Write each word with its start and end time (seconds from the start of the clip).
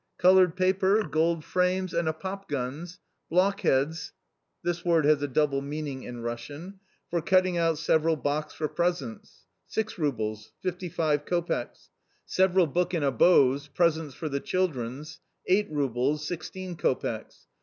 Coloured 0.17 0.55
paper, 0.55 1.03
gold 1.03 1.45
frames, 1.45 1.93
and 1.93 2.09
a 2.09 2.13
pop 2.13 2.49
guns, 2.49 2.97
blockheads 3.29 4.13
[This 4.63 4.83
word 4.83 5.05
has 5.05 5.21
a 5.21 5.27
double 5.27 5.61
meaning 5.61 6.01
in 6.01 6.21
Russian.] 6.21 6.79
for 7.11 7.21
cutting 7.21 7.55
out 7.59 7.77
several 7.77 8.15
box 8.15 8.51
for 8.51 8.67
presents 8.67 9.45
6 9.67 9.99
roubles, 9.99 10.53
55 10.63 11.25
copecks. 11.25 11.91
Several 12.25 12.65
book 12.65 12.95
and 12.95 13.05
a 13.05 13.11
bows, 13.11 13.67
presents 13.67 14.15
for 14.15 14.27
the 14.27 14.39
childrens 14.39 15.19
8 15.45 15.69
roubles, 15.69 16.27
16 16.27 16.77
copecks. 16.77 17.45